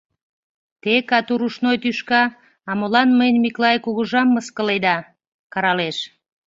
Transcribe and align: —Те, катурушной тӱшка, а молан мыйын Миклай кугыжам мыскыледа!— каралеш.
—Те, 0.81 0.93
катурушной 1.09 1.77
тӱшка, 1.83 2.23
а 2.69 2.71
молан 2.79 3.09
мыйын 3.17 3.37
Миклай 3.43 3.77
кугыжам 3.85 4.27
мыскыледа!— 4.35 4.97
каралеш. 5.53 5.97